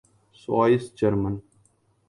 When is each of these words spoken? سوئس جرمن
سوئس 0.41 0.85
جرمن 0.97 1.35